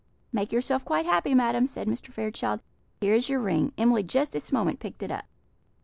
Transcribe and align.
"Make 0.33 0.51
yourself 0.51 0.83
quite 0.83 1.05
happy, 1.05 1.35
madam," 1.35 1.67
said 1.67 1.85
Mr. 1.87 2.07
Fairchild, 2.11 2.61
"here 3.01 3.13
is 3.13 3.29
your 3.29 3.39
ring; 3.39 3.71
Emily 3.77 4.01
just 4.01 4.31
this 4.31 4.51
moment 4.51 4.79
picked 4.79 5.03
it 5.03 5.11
up." 5.11 5.25